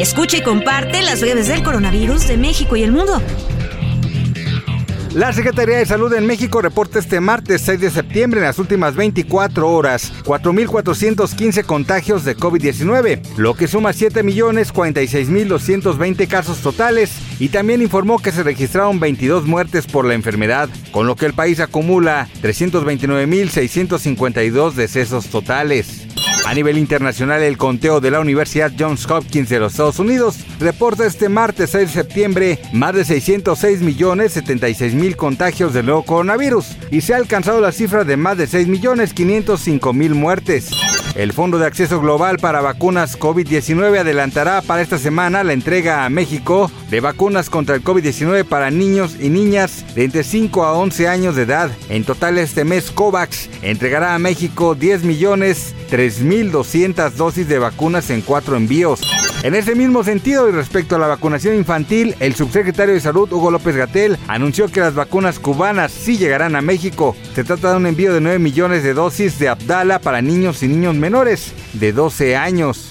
Escucha 0.00 0.38
y 0.38 0.42
comparte 0.42 1.02
las 1.02 1.20
redes 1.20 1.48
del 1.48 1.62
coronavirus 1.62 2.26
de 2.26 2.38
México 2.38 2.74
y 2.74 2.82
el 2.82 2.90
mundo. 2.90 3.20
La 5.12 5.30
Secretaría 5.34 5.76
de 5.76 5.84
Salud 5.84 6.10
en 6.14 6.26
México 6.26 6.62
reporta 6.62 7.00
este 7.00 7.20
martes 7.20 7.60
6 7.66 7.80
de 7.80 7.90
septiembre 7.90 8.40
en 8.40 8.46
las 8.46 8.58
últimas 8.58 8.94
24 8.94 9.68
horas 9.68 10.10
4.415 10.24 11.66
contagios 11.66 12.24
de 12.24 12.34
COVID-19, 12.34 13.20
lo 13.36 13.52
que 13.52 13.68
suma 13.68 13.90
7.046.220 13.90 16.28
casos 16.28 16.60
totales 16.60 17.12
y 17.38 17.50
también 17.50 17.82
informó 17.82 18.20
que 18.20 18.32
se 18.32 18.42
registraron 18.42 19.00
22 19.00 19.44
muertes 19.44 19.86
por 19.86 20.06
la 20.06 20.14
enfermedad, 20.14 20.70
con 20.92 21.06
lo 21.06 21.14
que 21.14 21.26
el 21.26 21.34
país 21.34 21.60
acumula 21.60 22.26
329.652 22.40 24.72
decesos 24.72 25.26
totales. 25.26 26.06
A 26.46 26.54
nivel 26.54 26.78
internacional, 26.78 27.42
el 27.42 27.56
conteo 27.56 28.00
de 28.00 28.10
la 28.10 28.20
Universidad 28.20 28.72
Johns 28.76 29.08
Hopkins 29.08 29.48
de 29.48 29.60
los 29.60 29.72
Estados 29.72 29.98
Unidos 29.98 30.38
reporta 30.58 31.06
este 31.06 31.28
martes 31.28 31.70
6 31.70 31.88
de 31.88 32.02
septiembre 32.02 32.58
más 32.72 32.94
de 32.94 33.04
606 33.04 33.82
millones 33.82 34.32
76 34.32 34.94
mil 34.94 35.16
contagios 35.16 35.72
del 35.72 35.86
nuevo 35.86 36.02
coronavirus 36.02 36.76
y 36.90 37.02
se 37.02 37.14
ha 37.14 37.18
alcanzado 37.18 37.60
la 37.60 37.72
cifra 37.72 38.04
de 38.04 38.16
más 38.16 38.36
de 38.36 38.46
6 38.46 38.66
millones 38.66 39.14
505 39.14 39.92
mil 39.92 40.14
muertes. 40.14 40.70
El 41.14 41.32
Fondo 41.32 41.58
de 41.58 41.66
Acceso 41.66 42.00
Global 42.00 42.38
para 42.38 42.60
Vacunas 42.60 43.18
COVID-19 43.18 43.98
adelantará 43.98 44.62
para 44.62 44.80
esta 44.80 44.96
semana 44.96 45.42
la 45.42 45.52
entrega 45.52 46.04
a 46.04 46.10
México 46.10 46.70
de 46.88 47.00
vacunas 47.00 47.50
contra 47.50 47.74
el 47.74 47.82
COVID-19 47.82 48.44
para 48.44 48.70
niños 48.70 49.16
y 49.20 49.28
niñas 49.28 49.84
de 49.94 50.04
entre 50.04 50.22
5 50.22 50.64
a 50.64 50.74
11 50.74 51.08
años 51.08 51.34
de 51.34 51.42
edad. 51.42 51.70
En 51.88 52.04
total 52.04 52.38
este 52.38 52.64
mes 52.64 52.90
COVAX 52.92 53.48
entregará 53.62 54.14
a 54.14 54.18
México 54.18 54.74
10 54.74 55.02
millones 55.02 55.74
3.200 55.90 57.10
dosis 57.12 57.48
de 57.48 57.58
vacunas 57.58 58.10
en 58.10 58.20
cuatro 58.20 58.56
envíos. 58.56 59.00
En 59.42 59.54
ese 59.54 59.74
mismo 59.74 60.04
sentido 60.04 60.50
y 60.50 60.52
respecto 60.52 60.96
a 60.96 60.98
la 60.98 61.06
vacunación 61.06 61.54
infantil, 61.54 62.14
el 62.20 62.34
subsecretario 62.34 62.92
de 62.92 63.00
Salud 63.00 63.32
Hugo 63.32 63.50
López 63.50 63.74
Gatel 63.74 64.18
anunció 64.28 64.68
que 64.68 64.80
las 64.80 64.94
vacunas 64.94 65.38
cubanas 65.38 65.92
sí 65.92 66.18
llegarán 66.18 66.56
a 66.56 66.60
México. 66.60 67.16
Se 67.34 67.42
trata 67.42 67.70
de 67.70 67.78
un 67.78 67.86
envío 67.86 68.12
de 68.12 68.20
9 68.20 68.38
millones 68.38 68.82
de 68.82 68.92
dosis 68.92 69.38
de 69.38 69.48
Abdala 69.48 69.98
para 69.98 70.20
niños 70.20 70.62
y 70.62 70.68
niños 70.68 70.94
menores 70.94 71.54
de 71.72 71.92
12 71.92 72.36
años. 72.36 72.90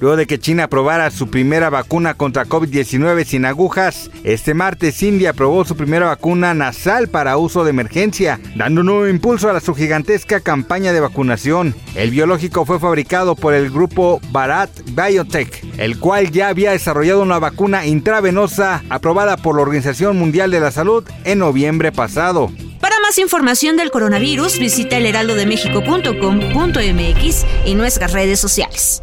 Luego 0.00 0.16
de 0.16 0.26
que 0.26 0.38
China 0.38 0.64
aprobara 0.64 1.10
su 1.10 1.28
primera 1.28 1.68
vacuna 1.70 2.12
contra 2.14 2.46
COVID-19 2.46 3.24
sin 3.24 3.44
agujas, 3.44 4.10
este 4.22 4.54
martes 4.54 5.02
India 5.02 5.30
aprobó 5.30 5.64
su 5.64 5.76
primera 5.76 6.06
vacuna 6.06 6.54
nasal 6.54 7.08
para 7.08 7.36
uso 7.36 7.64
de 7.64 7.70
emergencia, 7.70 8.38
dando 8.54 8.82
un 8.82 8.86
nuevo 8.86 9.08
impulso 9.08 9.50
a 9.50 9.58
su 9.60 9.74
gigantesca 9.74 10.38
campaña 10.40 10.92
de 10.92 11.00
vacunación. 11.00 11.74
El 11.96 12.12
biológico 12.12 12.64
fue 12.64 12.78
fabricado 12.78 13.34
por 13.34 13.54
el 13.54 13.70
grupo 13.70 14.20
Bharat 14.30 14.70
Biotech, 14.90 15.64
el 15.78 15.98
cual 15.98 16.30
ya 16.30 16.46
había 16.48 16.70
desarrollado 16.70 17.22
una 17.22 17.40
vacuna 17.40 17.84
intravenosa 17.86 18.84
aprobada 18.90 19.36
por 19.36 19.56
la 19.56 19.62
Organización 19.62 20.16
Mundial 20.16 20.52
de 20.52 20.60
la 20.60 20.70
Salud 20.70 21.02
en 21.24 21.40
noviembre 21.40 21.90
pasado. 21.90 22.52
Para 22.80 23.00
más 23.00 23.18
información 23.18 23.76
del 23.76 23.90
coronavirus, 23.90 24.60
visita 24.60 24.96
elheraldodemexico.com.mx 24.98 27.46
y 27.66 27.74
nuestras 27.74 28.12
redes 28.12 28.38
sociales. 28.38 29.02